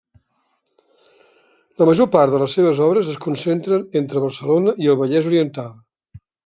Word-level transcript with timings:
La 1.83 1.87
major 1.91 2.11
part 2.17 2.33
de 2.37 2.41
les 2.45 2.57
seves 2.59 2.83
obres 2.89 3.13
es 3.15 3.21
concentren 3.29 3.87
entre 4.03 4.27
Barcelona 4.29 4.79
i 4.87 4.95
el 4.95 5.03
Vallès 5.05 5.35
Oriental. 5.35 5.75